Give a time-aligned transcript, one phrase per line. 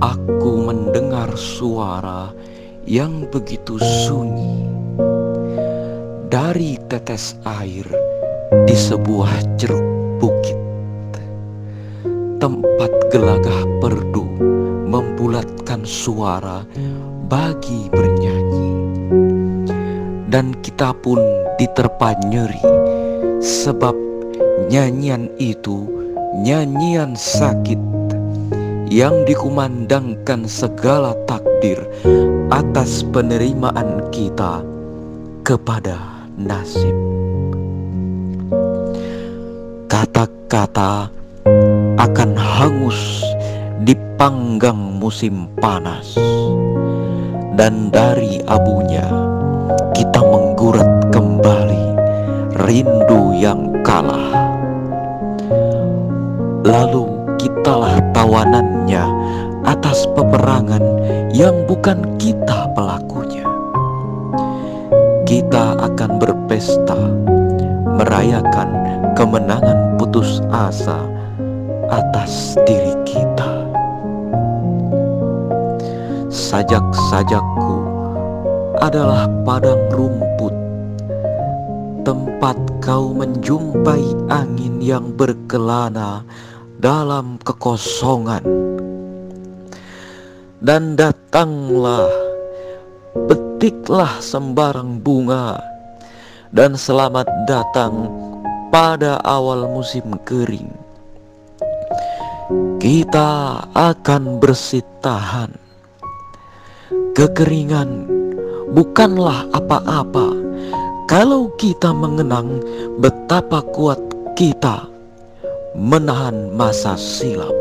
[0.00, 2.32] aku mendengar suara
[2.88, 4.64] yang begitu sunyi
[6.32, 7.84] dari tetes air
[8.64, 9.84] di sebuah ceruk
[10.16, 10.58] bukit.
[12.40, 14.24] Tempat gelagah perdu
[14.88, 16.64] membulatkan suara
[17.28, 18.72] bagi bernyanyi.
[20.30, 21.20] Dan kita pun
[21.60, 22.62] diterpa nyeri
[23.44, 23.92] sebab
[24.72, 25.84] nyanyian itu
[26.40, 27.89] nyanyian sakit
[28.90, 31.78] yang dikumandangkan segala takdir
[32.50, 34.66] atas penerimaan kita
[35.46, 36.92] kepada nasib.
[39.86, 41.06] Kata-kata
[42.02, 43.22] akan hangus
[43.86, 46.18] di panggang musim panas,
[47.54, 49.06] dan dari abunya
[49.94, 51.84] kita menggurat kembali
[52.66, 54.34] rindu yang kalah.
[56.66, 57.08] Lalu
[57.40, 59.00] kitalah tawanannya
[59.64, 60.84] atas peperangan
[61.32, 63.48] yang bukan kita pelakunya.
[65.24, 67.00] Kita akan berpesta,
[67.96, 68.76] merayakan
[69.16, 71.00] kemenangan putus asa
[71.88, 73.48] atas diri kita.
[76.28, 77.88] Sajak-sajakku
[78.84, 80.52] adalah padang rumput
[82.04, 86.20] tempat kau menjumpai angin yang berkelana
[86.80, 88.40] dalam kekosongan.
[90.60, 92.08] Dan datanglah,
[93.28, 95.60] petiklah sembarang bunga,
[96.52, 98.08] dan selamat datang
[98.72, 100.68] pada awal musim kering.
[102.80, 105.52] Kita akan bersih tahan.
[107.12, 108.08] Kekeringan
[108.72, 110.32] bukanlah apa-apa
[111.04, 112.62] kalau kita mengenang
[112.98, 114.00] betapa kuat
[114.34, 114.90] kita
[115.74, 117.54] menahan masa silam.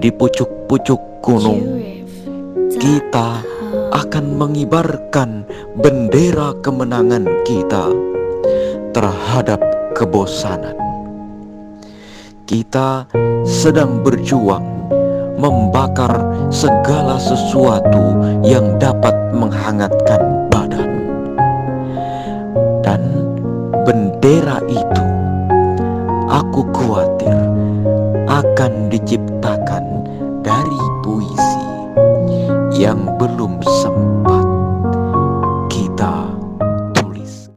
[0.00, 1.84] Di pucuk-pucuk gunung,
[2.80, 3.44] kita
[3.92, 5.44] akan mengibarkan
[5.76, 7.92] bendera kemenangan kita
[8.96, 9.60] terhadap
[9.92, 10.74] kebosanan.
[12.46, 13.04] Kita
[13.44, 14.90] sedang berjuang
[15.36, 16.14] membakar
[16.48, 20.90] segala sesuatu yang dapat menghangatkan badan,
[22.80, 23.02] dan
[23.84, 25.15] bendera itu
[26.30, 27.34] aku khawatir
[28.26, 29.84] akan diciptakan
[30.42, 31.64] dari puisi
[32.76, 34.35] yang belum sempat.